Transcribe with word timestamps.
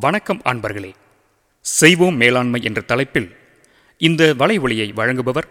வணக்கம் 0.00 0.40
அன்பர்களே. 0.44 0.92
செய்வோம் 1.60 2.16
மேலாண்மை 2.16 2.62
என்ற 2.62 2.80
தலைப்பில் 2.80 3.36
இந்த 3.98 4.34
வலைவொலியை 4.38 4.92
வழங்குபவர் 4.92 5.48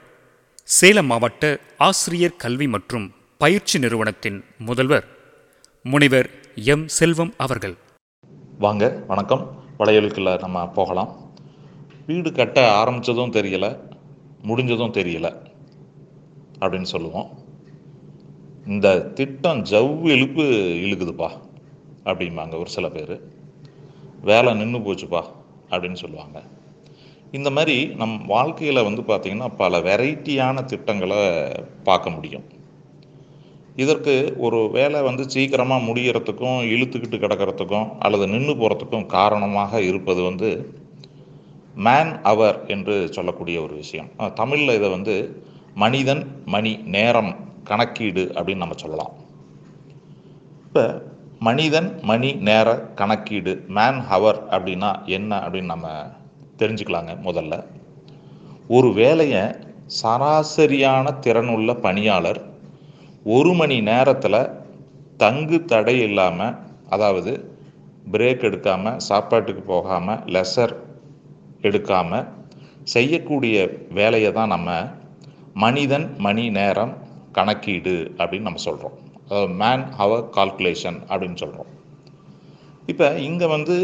சேலம் 0.64 1.06
மாவட்ட 1.06 1.60
ஆசிரியர் 1.78 2.36
கல்வி 2.36 2.68
மற்றும் 2.68 3.14
பயிற்சி 3.38 3.80
நிறுவனத்தின் 3.80 4.44
முதல்வர் 4.58 5.08
முனைவர் 5.84 6.30
எம். 6.56 6.88
செல்வம் 6.88 7.34
அவர்கள். 7.38 7.76
வாங்க 8.60 9.04
வணக்கம். 9.08 9.64
வலையொலிக்குள்ள 9.80 10.40
நம்ம 10.40 10.68
போகலாம். 10.68 11.34
வீடு 12.08 12.32
கட்ட 12.32 12.84
ஆரம்பித்ததும் 12.84 13.32
தெரியல 13.32 13.80
முடிஞ்சதும் 14.42 14.94
தெரியல 14.94 15.48
அப்படின்னு 16.60 16.84
சொல்லுவோம். 16.84 17.44
இந்த 18.66 19.00
திட்டம் 19.00 19.64
ஜவ்வு 19.64 20.06
இழுப்பு 20.06 20.42
இழுக்குதுப்பா 20.82 21.40
அப்படிம்பாங்க 22.06 22.60
ஒரு 22.60 22.70
சில 22.70 22.90
பேர். 22.90 23.40
வேலை 24.30 24.52
நின்று 24.60 24.80
போச்சுப்பா 24.86 25.22
அப்படின்னு 25.72 26.00
சொல்லுவாங்க. 26.04 26.38
இந்த 27.38 27.50
மாதிரி 27.56 27.76
நம் 28.00 28.16
வாழ்க்கையில் 28.34 28.86
வந்து 28.88 29.02
பார்த்திங்கன்னா 29.10 29.50
பல 29.62 29.80
வெரைட்டியான 29.88 30.64
திட்டங்களை 30.72 31.20
பார்க்க 31.88 32.16
முடியும். 32.16 32.46
இதற்கு 33.84 34.14
ஒரு 34.46 34.60
வேலை 34.78 35.00
வந்து 35.08 35.24
சீக்கிரமாக 35.34 35.86
முடிகிறதுக்கும் 35.88 36.60
இழுத்துக்கிட்டு 36.74 37.18
கிடக்கிறதுக்கும் 37.24 37.88
அல்லது 38.06 38.26
நின்று 38.34 38.54
போகிறதுக்கும் 38.62 39.06
காரணமாக 39.18 39.82
இருப்பது 39.90 40.22
வந்து 40.30 40.50
மேன் 41.86 42.12
அவர் 42.32 42.58
என்று 42.76 42.96
சொல்லக்கூடிய 43.18 43.58
ஒரு 43.66 43.74
விஷயம். 43.84 44.10
தமிழில் 44.40 44.78
இதை 44.80 44.90
வந்து 44.98 45.16
மனிதன் 45.84 46.24
மணி 46.54 46.74
நேரம் 46.96 47.32
கணக்கீடு 47.70 48.24
அப்படின்னு 48.38 48.64
நம்ம 48.64 48.78
சொல்லலாம். 48.84 49.14
இப்போ 50.68 50.84
மனிதன் 51.42 52.00
மணி 52.04 52.34
நேர 52.34 52.68
கணக்கீடு 52.96 53.54
மேன் 53.68 54.00
ஹவர் 54.10 54.40
அப்படின்னா 54.52 54.90
என்ன 55.06 55.32
அப்படின்னு 55.40 55.64
நம்ம 55.64 55.88
தெரிஞ்சுக்கலாங்க 56.60 57.14
முதல்ல. 57.24 57.54
ஒரு 58.68 58.94
வேலையை 58.94 59.42
சராசரியான 60.02 61.14
திறனுள்ள 61.22 61.74
பணியாளர் 61.80 62.42
ஒரு 63.26 63.54
மணி 63.54 63.82
நேரத்தில் 63.82 64.52
தங்கு 65.18 65.66
தடை 65.66 66.00
இல்லாமல் 66.00 66.56
அதாவது 66.90 67.34
பிரேக் 68.12 68.42
எடுக்காமல் 68.42 68.98
சாப்பாட்டுக்கு 68.98 69.62
போகாமல் 69.62 70.24
லெசர் 70.26 70.76
எடுக்காமல் 71.62 72.28
செய்யக்கூடிய 72.84 73.56
வேலையை 73.90 74.32
தான் 74.32 74.48
நம்ம 74.48 74.70
மனிதன் 75.54 76.16
மணி 76.18 76.50
நேரம் 76.50 76.94
கணக்கீடு 77.32 77.98
அப்படின்னு 78.18 78.42
நம்ம 78.42 78.58
சொல்கிறோம் 78.58 78.98
மேன் 79.62 79.84
ஹவர் 80.00 80.24
கால்குலேஷன் 80.38 80.98
அப்படின்னு 81.10 81.42
சொல்கிறோம் 81.44 81.70
இப்போ 82.92 83.08
இங்கே 83.28 83.48
வந்து 83.56 83.76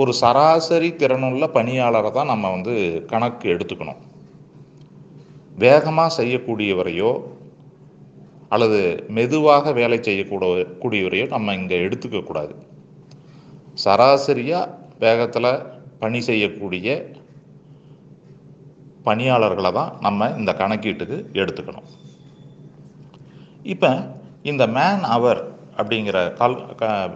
ஒரு 0.00 0.12
சராசரி 0.20 0.88
திறனுள்ள 1.00 1.44
பணியாளரை 1.56 2.10
தான் 2.16 2.30
நம்ம 2.32 2.50
வந்து 2.56 2.74
கணக்கு 3.12 3.46
எடுத்துக்கணும். 3.54 4.00
வேகமாக 5.64 6.14
செய்யக்கூடியவரையோ 6.18 7.10
அல்லது 8.54 8.80
மெதுவாக 9.16 9.72
வேலை 9.80 9.98
செய்யக்கூட 10.08 10.44
கூடியவரையோ 10.82 11.26
நம்ம 11.34 11.54
இங்கே 11.60 11.76
எடுத்துக்கக்கூடாது 11.86 12.54
சராசரியாக 13.84 14.72
வேகத்தில் 15.04 15.50
பணி 16.02 16.20
செய்யக்கூடிய 16.28 16.88
பணியாளர்களை 19.06 19.70
தான் 19.78 19.94
நம்ம 20.06 20.28
இந்த 20.40 20.50
கணக்கீட்டுக்கு 20.60 21.16
எடுத்துக்கணும். 21.42 21.88
இப்போ 23.74 23.90
இந்த 24.44 24.64
மேன் 24.66 25.02
அவர் 25.16 25.40
அப்படிங்கிற 25.76 26.18
கால் 26.32 26.56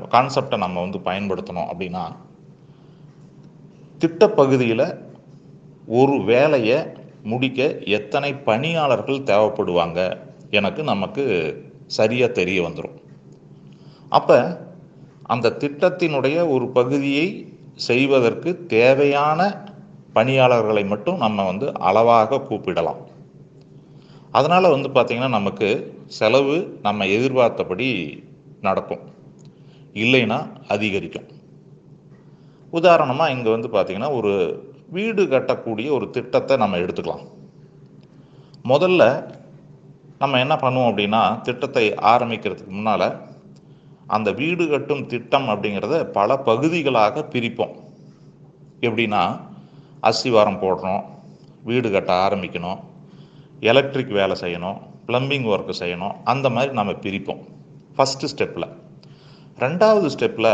கான்செப்டை 0.08 0.56
நம்ம 0.56 0.80
வந்து 0.80 0.98
பயன்படுத்தணும் 0.98 1.68
அப்படின்னா 1.72 2.04
திட்டப்பகுதியில் 4.00 4.86
ஒரு 5.86 6.16
வேலையை 6.24 6.78
முடிக்க 7.22 7.60
எத்தனை 7.98 8.30
பணியாளர்கள் 8.48 9.26
தேவைப்படுவாங்க 9.30 10.00
எனக்கு 10.50 10.82
நமக்கு 10.82 11.24
சரியாக 11.98 12.32
தெரிய 12.32 12.58
வந்துடும் 12.62 12.96
அப்போ 14.08 14.38
அந்த 15.34 15.56
திட்டத்தினுடைய 15.62 16.36
ஒரு 16.48 16.66
பகுதியை 16.68 17.26
செய்வதற்கு 17.88 18.50
தேவையான 18.66 19.40
பணியாளர்களை 20.12 20.84
மட்டும் 20.86 21.16
நம்ம 21.16 21.44
வந்து 21.44 21.66
அளவாக 21.78 22.40
கூப்பிடலாம். 22.48 23.00
அதனால் 24.38 24.74
வந்து 24.74 24.88
பார்த்திங்கன்னா 24.96 25.30
நமக்கு 25.38 25.68
செலவு 26.18 26.56
நம்ம 26.86 27.06
எதிர்பார்த்தபடி 27.16 27.88
நடக்கும். 28.66 29.04
இல்லைன்னா 30.02 30.38
அதிகரிக்கும். 30.74 31.28
உதாரணமாக 32.78 33.34
இங்கே 33.34 33.50
வந்து 33.54 33.68
பார்த்திங்கன்னா 33.74 34.10
ஒரு 34.18 34.32
வீடு 34.96 35.22
கட்டக்கூடிய 35.32 35.88
ஒரு 35.96 36.06
திட்டத்தை 36.16 36.54
நம்ம 36.62 36.78
எடுத்துக்கலாம். 36.84 37.24
முதல்ல 38.72 39.02
நம்ம 40.22 40.38
என்ன 40.44 40.54
பண்ணுவோம் 40.62 40.90
அப்படின்னா 40.90 41.22
திட்டத்தை 41.46 41.84
ஆரம்பிக்கிறதுக்கு 42.12 42.72
முன்னால் 42.76 43.08
அந்த 44.16 44.28
வீடு 44.40 44.64
கட்டும் 44.72 45.02
திட்டம் 45.12 45.48
அப்படிங்கிறத 45.52 45.96
பல 46.18 46.36
பகுதிகளாக 46.48 47.24
பிரிப்போம். 47.34 47.74
எப்படின்னா 48.86 49.22
அஸ்திவாரம் 50.10 50.60
போடுறோம் 50.64 51.02
வீடு 51.68 51.88
கட்ட 51.90 52.12
ஆரம்பிக்கணும் 52.26 52.80
எலக்ட்ரிக் 53.70 54.16
வேலை 54.18 54.34
செய்யணும் 54.42 54.78
ப்ளம்பிங் 55.08 55.46
ஒர்க்கு 55.52 55.74
செய்யணும் 55.82 56.14
அந்த 56.32 56.46
மாதிரி 56.54 56.72
நம்ம 56.78 56.92
பிரிப்போம். 57.04 57.42
ஃபஸ்ட்டு 57.96 58.30
ஸ்டெப்பில் 58.32 58.68
ரெண்டாவது 59.64 60.08
ஸ்டெப்பில் 60.14 60.52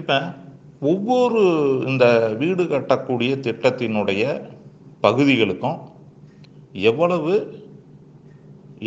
இப்போ 0.00 0.16
ஒவ்வொரு 0.92 1.40
இந்த 1.90 2.04
வீடு 2.40 2.62
கட்டக்கூடிய 2.72 3.32
திட்டத்தினுடைய 3.46 4.22
பகுதிகளுக்கும் 5.00 5.78
எவ்வளவு 6.90 7.34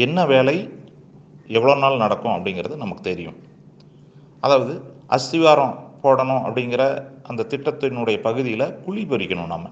என்ன 0.05 0.25
வேலை 0.33 0.57
எவ்வளோ 1.57 1.75
நாள் 1.83 2.01
நடக்கும் 2.03 2.35
அப்படிங்கிறது 2.35 2.75
நமக்கு 2.83 3.03
தெரியும். 3.09 3.37
அதாவது 4.45 4.73
அஸ்திவாரம் 5.17 5.75
போடணும் 6.03 6.43
அப்படிங்கிற 6.47 6.83
அந்த 7.29 7.45
திட்டத்தினுடைய 7.51 8.17
பகுதியில் 8.27 8.73
குழி 8.85 9.03
பறிக்கணும் 9.11 9.53
நம்ம 9.53 9.69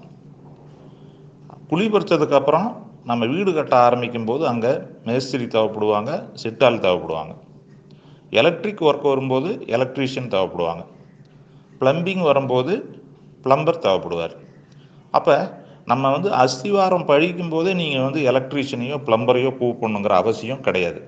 குழி 1.70 1.86
பறித்ததுக்கப்புறம் 1.92 2.68
நம்ம 3.08 3.26
வீடு 3.26 3.50
கட்ட 3.54 3.74
ஆரம்பிக்கும் 3.76 4.24
போது 4.24 4.46
அங்கே 4.46 4.70
மேஸ்திரி 5.04 5.44
தேவைப்படுவாங்க 5.44 6.10
சிட்டால் 6.42 6.82
தேவைப்படுவாங்க. 6.86 7.34
எலக்ட்ரிக் 8.30 8.82
ஒர்க் 8.82 9.06
வரும்போது 9.12 9.50
எலக்ட்ரீஷியன் 9.76 10.32
தேவைப்படுவாங்க. 10.34 10.82
ப்ளம்பிங் 11.80 12.22
வரும்போது 12.22 12.72
ப்ளம்பர் 13.42 13.78
தேவைப்படுவார். 13.78 14.34
அப்போ 15.10 15.64
நம்ம 15.84 16.10
வந்து 16.10 16.30
அஸ்திவாரம் 16.32 17.06
பழிக்கும் 17.06 17.50
போதே 17.50 17.72
நீங்கள் 17.72 18.02
வந்து 18.02 18.20
எலக்ட்ரீஷியனையோ 18.32 18.96
ப்ளம்பரையோ 19.06 19.50
கூப்பிடணுங்கிற 19.60 20.14
அவசியம் 20.22 20.60
கிடையாது. 20.60 21.00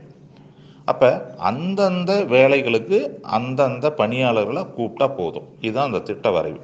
அப்போ 0.84 1.08
அந்தந்த 1.38 2.12
வேலைகளுக்கு 2.28 2.98
அந்தந்த 3.22 3.86
பணியாளர்களை 3.90 4.62
கூப்பிட்டா 4.76 5.16
போதும். 5.16 5.48
இதுதான் 5.60 5.88
அந்த 5.92 5.98
திட்ட 5.98 6.30
வரைவு. 6.30 6.60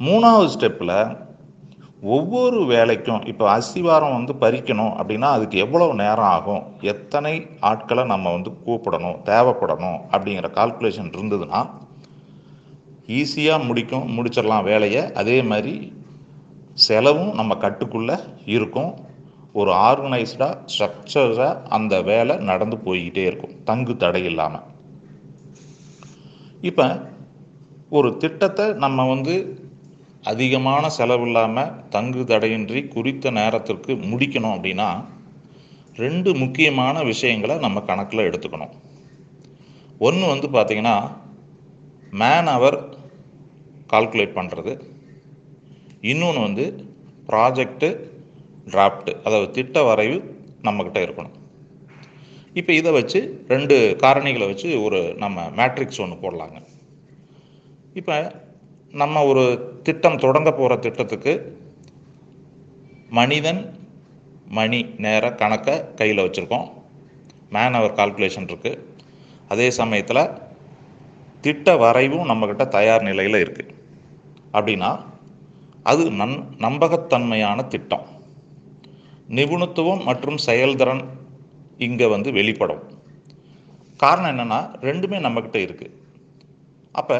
மூணாவது 0.00 0.48
ஸ்டெப்பில் 0.56 0.96
ஒவ்வொரு 2.02 2.60
வேலைக்கும் 2.60 3.26
இப்போ 3.26 3.44
அஸ்திவாரம் 3.56 4.14
வந்து 4.16 4.32
பறிக்கணும் 4.32 4.94
அப்படின்னா 5.00 5.28
அதுக்கு 5.36 5.58
எவ்வளோ 5.58 5.92
நேரம் 5.92 6.30
ஆகும்? 6.36 6.62
எத்தனை 6.80 7.46
ஆட்களை 7.60 8.04
நம்ம 8.04 8.32
வந்து 8.32 8.50
கூப்பிடணும்? 8.66 9.18
தேவைப்படணும்? 9.24 10.00
அப்படிங்கிற 10.10 10.48
கால்குலேஷன் 10.58 11.12
இருந்ததுன்னா 11.16 11.60
ஈஸியாக 13.06 13.66
முடிக்கும் 13.66 14.08
முடிச்சிடலாம் 14.16 14.64
வேலையை. 14.64 15.12
அதே 15.12 15.42
மாதிரி 15.42 15.92
செலவும் 16.72 17.32
நம்ம 17.34 17.54
கட்டுக்குள்ளே 17.54 18.18
இருக்கும். 18.44 18.92
ஒரு 19.52 19.72
ஆர்கனைஸ்டாக 19.72 20.58
ஸ்ட்ரக்சராக 20.72 21.62
அந்த 21.68 22.02
வேலை 22.02 22.36
நடந்து 22.36 22.76
போய்கிட்டே 22.76 23.24
இருக்கும். 23.30 23.64
தங்கு 23.64 23.96
தடை 23.96 24.24
இல்லாமல் 24.24 24.68
இப்போ 26.60 27.00
ஒரு 27.90 28.16
திட்டத்தை 28.16 28.72
நம்ம 28.72 29.04
வந்து 29.08 29.34
அதிகமான 30.30 30.84
செலவு 30.96 31.24
இல்லாமல் 31.28 31.74
தங்கு 31.94 32.22
தடையின்றி 32.30 32.80
குறித்த 32.94 33.30
நேரத்திற்கு 33.38 33.92
முடிக்கணும் 34.10 34.54
அப்படின்னா 34.56 34.88
ரெண்டு 36.02 36.30
முக்கியமான 36.42 36.96
விஷயங்களை 37.10 37.54
நம்ம 37.64 37.80
கணக்கில் 37.88 38.28
எடுத்துக்கணும். 38.28 38.72
ஒன்று 40.06 40.24
வந்து 40.32 40.48
பார்த்திங்கன்னா 40.54 40.96
மேன் 42.20 42.50
அவர் 42.56 42.78
கால்குலேட் 43.92 44.38
பண்ணுறது 44.38 44.72
இன்னொன்று 46.12 46.40
வந்து 46.46 46.64
ப்ராஜெக்டு 47.30 47.90
டிராஃப்ட்டு 48.72 49.12
அதாவது 49.24 49.48
திட்ட 49.56 49.82
வரைவு 49.88 50.16
நம்மக்கிட்ட 50.66 51.00
இருக்கணும். 51.06 51.36
இப்போ 52.60 52.72
இதை 52.78 52.90
வச்சு 52.98 53.20
ரெண்டு 53.54 53.76
காரணிகளை 54.02 54.46
வச்சு 54.52 54.68
ஒரு 54.86 55.00
நம்ம 55.22 55.44
மேட்ரிக்ஸ் 55.58 56.02
ஒன்று 56.04 56.22
போடலாங்க. 56.24 56.58
இப்போ 58.00 58.16
நம்ம 59.00 59.20
ஒரு 59.30 59.42
திட்டம் 59.86 60.22
தொடங்க 60.22 60.48
போகிற 60.56 60.72
திட்டத்துக்கு 60.84 61.32
மனிதன் 63.18 63.60
மணி 64.56 64.80
நேர 65.04 65.24
கணக்கை 65.40 65.74
கையில் 65.98 66.22
வச்சுருக்கோம். 66.24 66.66
மேன் 67.54 67.78
அவர் 67.78 67.96
கால்குலேஷன் 67.98 68.48
இருக்குது 68.50 68.82
அதே 69.52 69.68
சமயத்தில் 69.78 70.22
திட்ட 71.44 71.76
வரைவும் 71.84 72.28
நம்மக்கிட்ட 72.30 72.64
தயார் 72.76 73.06
நிலையில் 73.08 73.42
இருக்குது 73.44 73.74
அப்படின்னா 74.56 74.90
அது 75.92 76.02
நன் 76.20 76.38
நம்பகத்தன்மையான 76.64 77.58
திட்டம். 77.74 78.06
நிபுணத்துவம் 79.38 80.02
மற்றும் 80.08 80.38
செயல்திறன் 80.48 81.04
இங்கே 81.86 82.08
வந்து 82.14 82.30
வெளிப்படும். 82.38 82.82
காரணம் 84.02 84.32
என்னென்னா 84.32 84.60
ரெண்டுமே 84.88 85.18
நம்மக்கிட்ட 85.26 85.58
இருக்குது 85.66 85.96
அப்போ 87.00 87.18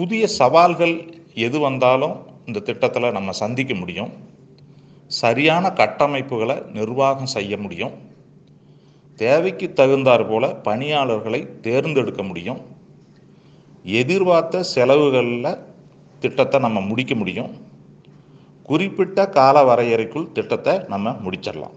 புதிய 0.00 0.26
சவால்கள் 0.26 0.94
எது 1.34 1.58
வந்தாலும் 1.58 2.14
இந்த 2.46 2.60
திட்டத்தில் 2.60 3.14
நம்ம 3.16 3.30
சந்திக்க 3.30 3.74
முடியும். 3.74 4.12
சரியான 5.06 5.72
கட்டமைப்புகளை 5.80 6.56
நிர்வாகம் 6.72 7.32
செய்ய 7.34 7.56
முடியும். 7.56 7.94
தேவைக்கு 9.18 9.66
தகுந்தாற் 9.76 10.28
போல 10.28 10.54
பணியாளர்களை 10.54 11.40
தேர்ந்தெடுக்க 11.60 12.22
முடியும். 12.22 12.60
எதிர்பார்த்த 13.82 14.64
செலவுகளில் 14.74 15.58
திட்டத்தை 16.18 16.60
நம்ம 16.60 16.80
முடிக்க 16.80 17.14
முடியும். 17.14 17.50
குறிப்பிட்ட 18.62 19.28
கால 19.28 19.64
வரையறைக்குள் 19.70 20.32
திட்டத்தை 20.32 20.78
நம்ம 20.88 21.16
முடிச்சிடலாம். 21.24 21.76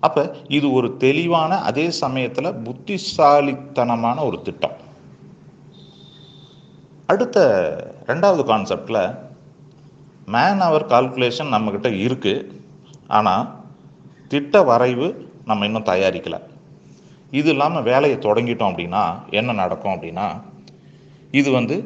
அப்போ 0.00 0.22
இது 0.48 0.72
ஒரு 0.72 0.96
தெளிவான 0.96 1.58
அதே 1.70 1.90
சமயத்தில் 2.02 2.56
புத்திசாலித்தனமான 2.66 4.24
ஒரு 4.24 4.42
திட்டம். 4.42 4.88
அடுத்த 7.10 7.38
ரெண்டாவது 8.10 8.42
கான்செப்டில் 8.50 9.02
மேன் 10.34 10.62
அவர் 10.68 10.90
கால்குலேஷன் 10.92 11.52
நம்மக்கிட்ட 11.54 11.90
இருக்குது 12.06 12.48
ஆனால் 13.18 13.46
திட்ட 14.32 14.62
வரைவு 14.70 15.06
நம்ம 15.48 15.66
இன்னும் 15.68 15.88
தயாரிக்கலை. 15.90 16.38
இது 17.38 17.48
இல்லாமல் 17.54 17.86
வேலையை 17.90 18.16
தொடங்கிட்டோம் 18.26 18.70
அப்படின்னா 18.72 19.02
என்ன 19.38 19.50
நடக்கும் 19.62 19.94
அப்படின்னா 19.94 20.26
இது 21.40 21.48
வந்து 21.58 21.76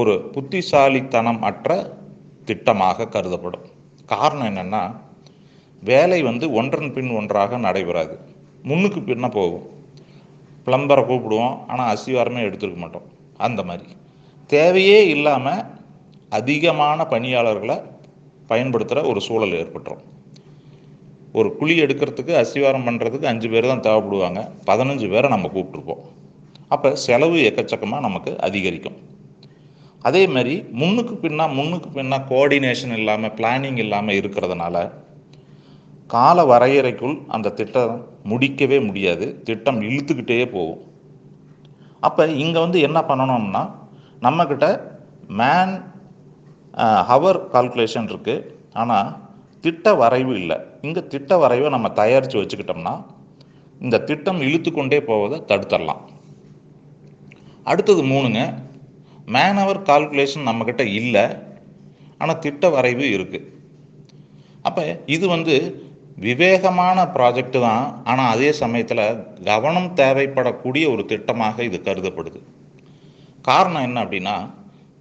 ஒரு 0.00 0.14
புத்திசாலித்தனம் 0.34 1.40
அற்ற 1.48 1.70
திட்டமாக 2.48 3.08
கருதப்படும். 3.14 3.66
காரணம் 4.12 4.48
என்னென்னா 4.50 4.82
வேலை 5.90 6.18
வந்து 6.30 6.46
ஒன்றன் 6.60 6.94
பின் 6.96 7.12
ஒன்றாக 7.18 7.58
நடைபெறாது. 7.66 8.14
முன்னுக்கு 8.68 9.00
பின்ன 9.10 9.26
போகும். 9.38 9.66
பிளம்பரை 10.66 11.02
கூப்பிடுவோம் 11.10 11.56
ஆனால் 11.72 11.90
அசிவாரமே 11.94 12.42
எடுத்துருக்க 12.48 12.80
மாட்டோம். 12.84 13.08
அந்த 13.46 13.62
மாதிரி. 13.70 13.86
தேவையே 14.56 14.98
இல்லாமல் 15.14 15.62
அதிகமான 16.38 17.06
பணியாளர்களை 17.12 17.76
பயன்படுத்துகிற 18.50 19.02
ஒரு 19.10 19.20
சூழல் 19.26 19.56
ஏற்பட்டுரும். 19.60 20.02
ஒரு 21.38 21.48
குழி 21.60 21.74
எடுக்கிறதுக்கு 21.84 22.32
அசிவாரம் 22.40 22.86
பண்ணுறதுக்கு 22.88 23.30
அஞ்சு 23.30 23.48
பேர் 23.52 23.70
தான் 23.70 23.84
தேவைப்படுவாங்க. 23.86 24.40
பதினஞ்சு 24.68 25.06
பேரை 25.12 25.28
நம்ம 25.34 25.48
கூப்பிட்ருப்போம் 25.54 26.02
அப்போ 26.74 26.88
செலவு 27.04 27.38
எக்கச்சக்கமாக 27.48 28.04
நமக்கு 28.06 28.30
அதிகரிக்கும். 28.46 28.98
அதே 30.08 30.22
மாதிரி 30.34 30.54
முன்னுக்கு 30.80 31.14
பின்னா 31.22 31.44
முன்னுக்கு 31.58 31.88
பின்னா 31.96 32.18
கோஆர்டினேஷன் 32.30 32.94
இல்லாமல் 32.98 33.34
பிளானிங் 33.38 33.80
இல்லாமல் 33.84 34.18
இருக்கிறதுனால 34.20 34.76
கால 36.14 36.38
வரையறைக்குள் 36.50 37.14
அந்த 37.34 37.52
திட்டம் 37.58 37.94
முடிக்கவே 38.30 38.78
முடியாது. 38.88 39.26
திட்டம் 39.48 39.78
இழுத்துக்கிட்டே 39.88 40.44
போகும். 40.56 40.82
அப்போ 42.06 42.22
இங்கே 42.42 42.58
வந்து 42.64 42.78
என்ன 42.88 42.98
பண்ணணும்னா 43.10 43.62
நம்மக்கிட்ட 44.26 44.66
மேன் 45.40 45.74
ஹவர் 47.10 47.38
uh, 47.40 47.50
கால்குலேஷன் 47.54 48.08
இருக்குது 48.12 48.46
ஆனால் 48.80 49.10
திட்ட 49.64 49.86
வரைவு 50.00 50.32
இல்லை. 50.40 50.56
இங்கே 50.86 51.02
திட்ட 51.12 51.36
வரைவை 51.42 51.68
நம்ம 51.74 51.88
தயாரித்து 52.00 52.36
வச்சுக்கிட்டோம்னா 52.40 52.94
இந்த 53.84 53.96
திட்டம் 54.08 54.40
இழுத்து 54.46 54.70
கொண்டே 54.72 54.98
போவதை 55.08 55.38
தடுத்துடலாம். 55.50 56.02
அடுத்தது 57.70 58.02
மூணுங்க 58.12 58.40
மேன் 59.34 59.60
ஹவர் 59.62 59.80
கால்குலேஷன் 59.90 60.48
நம்மக்கிட்ட 60.48 60.84
இல்லை 61.00 61.24
ஆனால் 62.20 62.42
திட்ட 62.44 62.68
வரைவு 62.76 63.06
இருக்குது 63.16 63.50
அப்போ 64.68 64.82
இது 65.14 65.24
வந்து 65.34 65.54
விவேகமான 66.26 66.98
ப்ராஜெக்ட் 67.14 67.56
தான். 67.68 67.86
ஆனால் 68.10 68.32
அதே 68.34 68.50
சமயத்தில் 68.62 69.06
கவனம் 69.50 69.88
தேவைப்படக்கூடிய 70.00 70.84
ஒரு 70.94 71.02
திட்டமாக 71.12 71.64
இது 71.68 71.78
கருதப்படுது. 71.88 72.40
காரணம் 73.44 73.82
என்ன 73.82 74.04
அப்படின்னா 74.04 74.36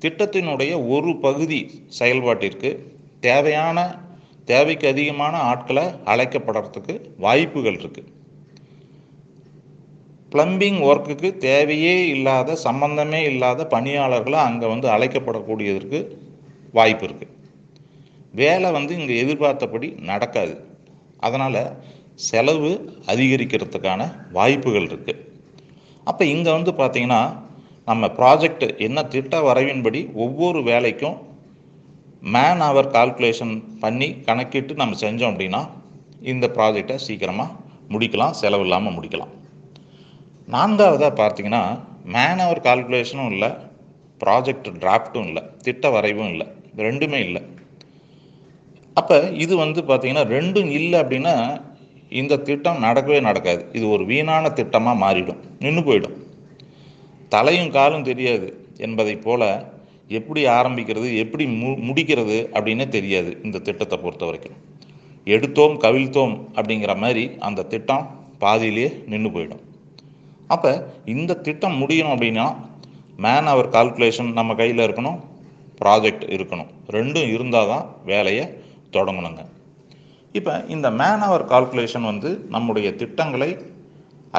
திட்டத்தினுடைய 0.01 0.72
ஒரு 0.88 1.12
பகுதி 1.19 1.60
செயல்பாட்டிற்கு 2.00 2.69
தேவையான 3.19 3.78
தேவைக்கு 4.45 4.88
அதிகமான 4.88 5.36
ஆட்களை 5.51 5.84
அழைக்கப்படுறதுக்கு 6.06 6.94
வாய்ப்புகள் 7.18 7.78
இருக்குது 7.81 8.10
பிளம்பிங் 10.31 10.80
ஒர்க்குக்கு 10.81 11.30
தேவையே 11.38 11.95
இல்லாத 12.07 12.56
சம்பந்தமே 12.56 13.22
இல்லாத 13.24 13.66
பணியாளர்களை 13.66 14.40
அங்கே 14.40 14.68
வந்து 14.68 14.88
அழைக்கப்படக்கூடியதற்கு 14.88 16.00
வாய்ப்பு 16.72 17.06
இருக்குது 17.07 17.31
வேலை 18.31 18.72
வந்து 18.72 18.94
இங்கே 19.00 19.16
எதிர்பார்த்தபடி 19.24 19.88
நடக்காது. 20.01 20.54
அதனால் 21.19 21.60
செலவு 22.30 22.72
அதிகரிக்கிறதுக்கான 23.07 24.01
வாய்ப்புகள் 24.31 24.88
இருக்குது 24.89 25.22
அப்போ 26.04 26.25
இங்கே 26.25 26.51
வந்து 26.51 26.72
பார்த்திங்கன்னா 26.72 27.22
நம்ம 27.90 28.08
ப்ராஜெக்ட் 28.18 28.66
என்ன 28.88 29.00
திட்ட 29.14 29.40
வரைவின்படி 29.48 30.02
ஒவ்வொரு 30.26 30.60
வேலைக்கும் 30.70 31.18
மேன் 32.36 32.64
ஹவர் 32.66 32.90
கால்குலேஷன் 32.96 33.54
பண்ணி 33.82 34.08
கணக்கிட்டு 34.28 34.74
நம்ம 34.82 34.98
செஞ்சோம் 35.04 35.32
அப்படின்னா 35.34 35.62
இந்த 36.32 36.46
ப்ராஜெக்டை 36.58 36.98
சீக்கிரமாக 37.06 37.56
முடிக்கலாம் 37.94 38.38
செலவு 38.42 38.64
இல்லாமல் 38.66 38.96
முடிக்கலாம். 38.98 39.34
நான்காவதாக 40.56 41.12
பார்த்தீங்கன்னா 41.22 41.64
மேன் 42.14 42.44
ஹவர் 42.44 42.64
கால்குலேஷனும் 42.68 43.32
இல்லை 43.34 43.50
ப்ராஜெக்ட் 44.24 44.70
டிராஃப்ட்டும் 44.84 45.28
இல்லை 45.30 45.44
திட்ட 45.66 45.90
வரைவும் 45.96 46.32
இல்லை 46.34 46.48
ரெண்டுமே 46.88 47.20
இல்லை. 47.28 47.42
அப்போ 49.00 49.18
இது 49.44 49.54
வந்து 49.64 49.80
பார்த்திங்கன்னா 49.90 50.26
ரெண்டும் 50.36 50.72
இல்லை 50.80 50.98
அப்படின்னா 51.04 51.36
இந்த 52.22 52.34
திட்டம் 52.48 52.84
நடக்கவே 52.88 53.20
நடக்காது. 53.28 53.62
இது 53.78 53.86
ஒரு 53.96 54.04
வீணான 54.10 54.50
திட்டமாக 54.60 55.02
மாறிடும் 55.04 55.40
நின்று 55.64 55.82
போயிடும். 55.88 56.12
தலையும் 57.34 57.74
காலும் 57.78 58.08
தெரியாது 58.10 58.48
என்பதைப் 58.86 59.24
போல 59.26 59.44
எப்படி 60.18 60.42
ஆரம்பிக்கிறது 60.58 61.10
எப்படி 61.24 61.46
மு 61.62 61.70
முடிக்கிறது 61.88 62.38
அப்படின்னே 62.56 62.86
தெரியாது 62.96 63.32
இந்த 63.46 63.62
திட்டத்தை 63.68 63.98
பொறுத்த 64.04 64.24
வரைக்கும். 64.30 64.58
எடுத்தோம் 65.34 65.76
கவிழ்த்தோம் 65.86 66.34
அப்படிங்கிற 66.58 66.94
மாதிரி 67.04 67.24
அந்த 67.48 67.68
திட்டம் 67.74 68.04
பாதியிலேயே 68.44 68.90
நின்று 69.12 69.30
போயிடும். 69.36 69.64
அப்போ 70.54 70.72
இந்த 71.14 71.38
திட்டம் 71.48 71.80
முடியணும் 71.82 72.14
அப்படின்னா 72.16 72.46
மேன் 73.26 73.50
அவர் 73.54 73.74
கால்குலேஷன் 73.76 74.32
நம்ம 74.40 74.56
கையில் 74.60 74.86
இருக்கணும் 74.86 75.20
ப்ராஜெக்ட் 75.82 76.26
இருக்கணும். 76.36 76.70
ரெண்டும் 76.96 77.30
இருந்தால் 77.36 77.72
தான் 77.72 77.86
வேலையை 78.12 78.46
தொடங்கணுங்க. 78.96 79.42
இப்போ 80.40 80.54
இந்த 80.75 80.88
மேன் 81.00 81.24
அவர் 81.28 81.46
கால்குலேஷன் 81.54 82.10
வந்து 82.12 82.30
நம்முடைய 82.56 82.88
திட்டங்களை 83.02 83.50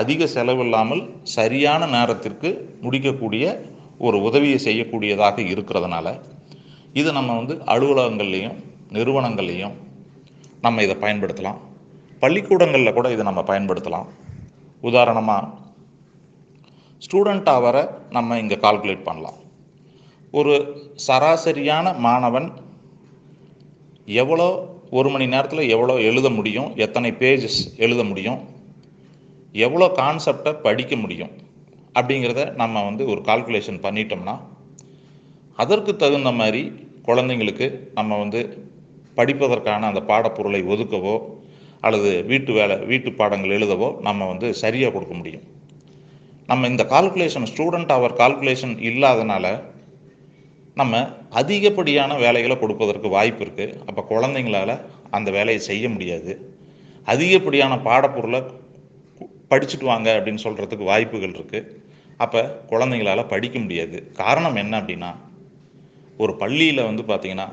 அதிக 0.01 0.27
செலவில்லாமல் 0.35 1.03
சரியான 1.37 1.87
நேரத்திற்கு 1.97 2.51
முடிக்கக்கூடிய 2.85 3.45
ஒரு 4.07 4.17
உதவியை 4.29 4.59
செய்யக்கூடியதாக 4.67 5.39
இருக்கிறதுனால 5.53 6.07
இது 7.01 7.11
நம்ம 7.19 7.35
வந்து 7.41 7.55
அலுவலகங்கள்லேயும் 7.75 8.57
நிறுவனங்கள்லேயும் 8.97 9.75
நம்ம 10.65 10.83
இதை 10.87 10.97
பயன்படுத்தலாம். 11.05 11.59
பள்ளிக்கூடங்களில் 12.23 12.97
கூட 12.99 13.07
இதை 13.15 13.25
நம்ம 13.29 13.41
பயன்படுத்தலாம். 13.51 14.09
உதாரணமாக 14.89 15.51
ஸ்டூடெண்ட் 17.03 17.51
அவரை 17.59 17.83
நம்ம 18.17 18.39
இங்கே 18.43 18.59
கால்குலேட் 18.65 19.09
பண்ணலாம். 19.09 19.39
ஒரு 20.39 20.55
சராசரியான 21.07 21.87
மாணவன் 22.07 22.49
எவ்வளோ 24.23 24.49
ஒரு 24.99 25.09
மணி 25.15 25.27
நேரத்தில் 25.35 25.71
எவ்வளோ 25.75 25.95
எழுத 26.09 26.29
முடியும் 26.39 26.71
எத்தனை 26.85 27.11
பேஜஸ் 27.23 27.61
எழுத 27.85 28.01
முடியும் 28.11 28.41
எவ்வளோ 29.55 29.87
கான்செப்டை 30.01 30.53
படிக்க 30.67 30.95
முடியும் 31.03 31.33
அப்படிங்கிறத 31.99 32.43
நம்ம 32.61 32.83
வந்து 32.89 33.03
ஒரு 33.13 33.21
கால்குலேஷன் 33.29 33.81
பண்ணிட்டோம்னா 33.85 34.35
அதற்கு 35.59 35.93
தகுந்த 35.97 36.31
மாதிரி 36.41 36.63
குழந்தைங்களுக்கு 37.09 37.67
நம்ம 37.99 38.17
வந்து 38.23 38.41
படிப்பதற்கான 39.19 39.89
அந்த 39.91 40.01
பாடப்பொருளை 40.11 40.61
ஒதுக்கவோ 40.75 41.15
அல்லது 41.87 42.11
வீட்டு 42.31 42.53
வேலை 42.59 42.77
வீட்டு 42.91 43.11
பாடங்கள் 43.21 43.55
எழுதவோ 43.57 43.89
நம்ம 44.07 44.27
வந்து 44.31 44.47
சரியாக 44.63 44.93
கொடுக்க 44.95 45.15
முடியும். 45.15 45.45
நம்ம 46.51 46.69
இந்த 46.73 46.85
கால்குலேஷன் 46.93 47.49
ஸ்டூடெண்ட் 47.51 47.93
அவர் 47.97 48.17
கால்குலேஷன் 48.23 48.75
இல்லாதனால 48.91 49.47
நம்ம 50.81 51.03
அதிகப்படியான 51.41 52.17
வேலைகளை 52.25 52.57
கொடுப்பதற்கு 52.59 53.09
வாய்ப்பு 53.17 53.43
இருக்குது 53.45 53.77
அப்போ 53.89 54.03
குழந்தைங்களால 54.13 54.71
அந்த 55.17 55.29
வேலையை 55.37 55.61
செய்ய 55.71 55.89
முடியாது. 55.95 56.33
அதிகப்படியான 57.13 57.73
பாடப்பொருளை 57.89 58.41
படிச்சுட்டு 59.51 59.85
வாங்க 59.85 60.09
அப்படின்னு 60.19 60.45
சொல்கிறதுக்கு 60.45 60.85
வாய்ப்புகள் 60.85 61.33
இருக்குது 61.33 61.83
அப்போ 62.17 62.41
குழந்தைங்களால 62.71 63.29
படிக்க 63.29 63.59
முடியாது. 63.59 64.13
காரணம் 64.13 64.55
என்ன 64.55 64.81
அப்படின்னா 64.81 65.11
ஒரு 66.19 66.37
பள்ளியில் 66.37 66.85
வந்து 66.85 67.03
பார்த்திங்கன்னா 67.03 67.49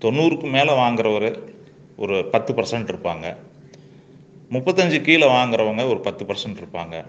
தொண்ணூறுக்கு 0.00 0.50
மேலே 0.50 0.72
வாங்குறவர் 0.72 1.42
ஒரு 1.96 2.24
பத்து 2.24 2.52
பர்சன்ட் 2.52 2.90
இருப்பாங்க. 2.92 3.36
முப்பத்தஞ்சு 4.50 5.00
கீழே 5.00 5.26
வாங்குறவங்க 5.26 5.88
ஒரு 5.88 6.00
பத்து 6.00 6.24
பர்சன்ட் 6.24 6.60
இருப்பாங்க. 6.62 7.06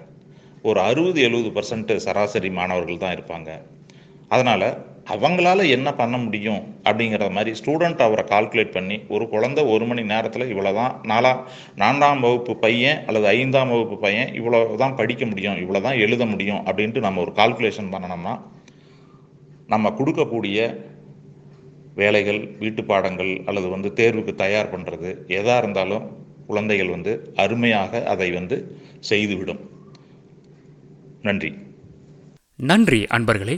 ஒரு 0.61 0.79
அறுபது 0.79 1.21
எழுபது 1.21 1.49
பர்சன்ட் 1.57 1.95
சராசரி 1.95 2.49
மாணவர்கள் 2.49 2.97
தான் 2.97 3.15
இருப்பாங்க. 3.17 3.61
அதனால் 4.27 4.67
அவங்களால 5.13 5.63
என்ன 5.75 5.89
பண்ண 5.99 6.15
முடியும் 6.17 6.61
அப்படிங்கிற 6.87 7.29
மாதிரி 7.37 7.51
ஸ்டூடெண்ட் 7.59 8.03
அவரை 8.05 8.23
கால்குலேட் 8.23 8.75
பண்ணி 8.75 8.97
ஒரு 9.07 9.25
குழந்தை 9.29 9.63
ஒரு 9.73 9.85
மணி 9.85 10.03
நேரத்தில் 10.03 10.51
இவ்வளோ 10.53 10.73
தான் 10.73 10.93
நாலா 11.03 11.33
நான்காம் 11.75 12.23
வகுப்பு 12.25 12.53
பையன் 12.55 13.01
அல்லது 13.07 13.27
ஐந்தாம் 13.33 13.73
வகுப்பு 13.73 13.97
பையன் 13.97 14.31
இவ்வளோ 14.39 14.61
தான் 14.75 14.97
படிக்க 15.01 15.25
முடியும் 15.25 15.59
இவ்வளோ 15.63 15.81
தான் 15.87 15.99
எழுத 16.05 16.25
முடியும் 16.25 16.61
அப்படின்ட்டு 16.67 17.05
நம்ம 17.07 17.21
ஒரு 17.25 17.33
கால்குலேஷன் 17.41 17.93
பண்ணணும்னா 17.95 18.35
நம்ம 19.67 19.91
கொடுக்கக்கூடிய 19.99 20.59
வேலைகள் 21.95 22.41
வீட்டு 22.61 22.81
பாடங்கள் 22.83 23.31
அல்லது 23.49 23.67
வந்து 23.69 23.89
தேர்வுக்கு 23.99 24.33
தயார் 24.35 24.71
பண்ணுறது 24.73 25.09
எதாக 25.39 25.61
இருந்தாலும் 25.63 26.05
குழந்தைகள் 26.47 26.93
வந்து 26.95 27.11
அருமையாக 27.35 28.01
அதை 28.13 28.29
வந்து 28.31 28.57
செய்துவிடும். 29.09 29.61
நன்றி. 31.21 31.51
நன்றி 32.59 33.01
அன்பர்களே. 33.17 33.57